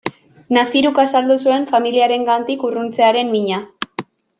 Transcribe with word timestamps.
Naziruk 0.55 1.01
azaldu 1.03 1.37
zuen 1.45 1.69
familiarengandik 1.75 2.67
urruntzearen 2.73 3.35
mina. 3.39 3.67